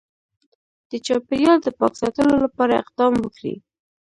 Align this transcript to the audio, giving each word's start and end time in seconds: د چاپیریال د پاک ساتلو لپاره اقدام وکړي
د 0.89 0.91
چاپیریال 1.05 1.59
د 1.63 1.67
پاک 1.79 1.93
ساتلو 2.01 2.33
لپاره 2.45 2.73
اقدام 2.81 3.13
وکړي 3.19 3.55